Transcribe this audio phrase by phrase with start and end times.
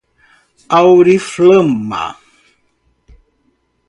[0.77, 2.05] Auriflama